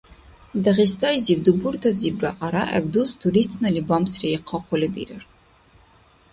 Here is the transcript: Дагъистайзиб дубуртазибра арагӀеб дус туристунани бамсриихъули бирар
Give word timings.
Дагъистайзиб 0.63 1.39
дубуртазибра 1.45 2.31
арагӀеб 2.45 2.85
дус 2.93 3.11
туристунани 3.21 3.81
бамсриихъули 3.87 4.89
бирар 4.95 5.23